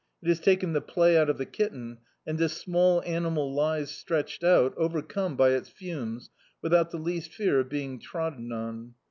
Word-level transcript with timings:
It 0.23 0.29
has 0.29 0.39
taken 0.39 0.73
the 0.73 0.81
play 0.81 1.15
out 1.15 1.29
of 1.29 1.37
the 1.37 1.45
kitten, 1.45 1.99
and 2.25 2.39
this 2.39 2.53
small 2.53 3.03
animal 3.03 3.53
lies 3.53 3.91
stretched 3.91 4.43
out, 4.43 4.73
overcome 4.75 5.35
by 5.35 5.49
its 5.51 5.69
fumes, 5.69 6.31
without 6.59 6.89
the 6.89 6.97
least 6.97 7.31
fear 7.31 7.59
of 7.59 7.69
being 7.69 7.99
trodden 7.99 8.51
on. 8.51 8.95